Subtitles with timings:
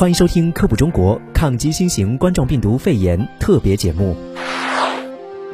[0.00, 4.16] 欢迎收听《科普中国》抗击新型冠状病毒肺炎特别节目。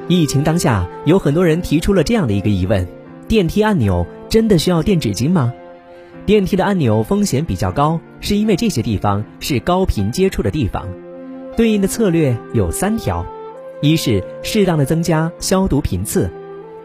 [0.07, 2.87] 疫情当下，有很多人提出了这样的一个疑问：
[3.27, 5.53] 电梯按钮真的需要垫纸巾吗？
[6.27, 10.87] 电梯的按钮风险比较高，是因为这些地方是高频接触的地方。
[11.57, 13.27] 对应的策略有三条：
[13.83, 16.31] 一是适当的增加消毒频次；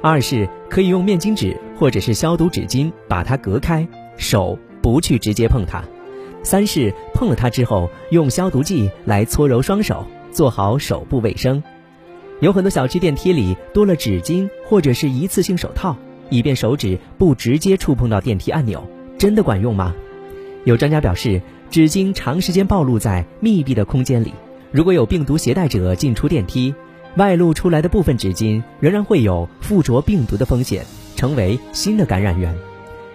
[0.02, 3.88] 二是可以用面巾纸或者是消毒纸巾把它隔开，
[4.18, 5.84] 手不去直接碰它。
[6.44, 11.62] 三是碰了它之后，用消毒剂来搓揉双手，做好手部卫生。
[12.40, 15.96] 有很多小区电梯里多了纸巾或者是一次性手套，
[16.30, 18.84] 以便手指不直接触碰到电梯按钮，
[19.18, 19.94] 真的管用吗？
[20.64, 24.34] 有专家表示，纸巾长时间暴露在密闭的空间里，
[24.72, 26.74] 如果有病毒携带者进出电梯，
[27.18, 30.84] 外露出来的部分纸巾仍然会有附着病毒的风险，
[31.16, 32.56] 成为新的感染源。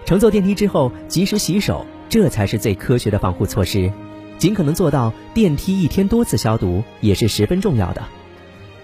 [0.05, 1.85] 乘坐电梯之后及时洗手。
[2.09, 3.91] 这才是最科学的防护措施，
[4.37, 8.01] 尽可能做到电梯一天多次消毒也是十分重要的。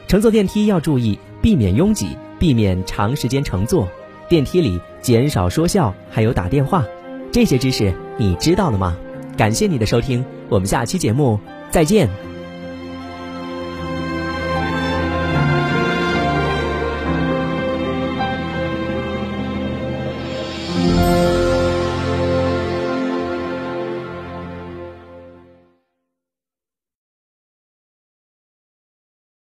[0.08, 3.88] 乘坐电梯要注意避免拥挤，避免长时间乘坐，
[4.28, 6.84] 电梯里减少说笑，还有打电话。
[7.32, 8.96] 这些知识你知道了吗？
[9.36, 11.40] 感谢你的收听，我们下期节目
[11.72, 12.33] 再见。